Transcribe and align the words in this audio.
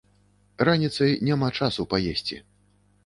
Раніцай 0.69 1.11
няма 1.29 1.49
часу 1.63 1.81
паесці. 1.93 2.41